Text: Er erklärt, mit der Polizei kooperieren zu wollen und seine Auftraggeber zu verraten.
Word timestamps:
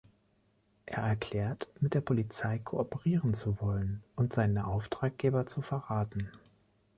Er 0.87 1.03
erklärt, 1.03 1.67
mit 1.79 1.93
der 1.93 2.01
Polizei 2.01 2.57
kooperieren 2.57 3.35
zu 3.35 3.61
wollen 3.61 4.01
und 4.15 4.33
seine 4.33 4.65
Auftraggeber 4.65 5.45
zu 5.45 5.61
verraten. 5.61 6.31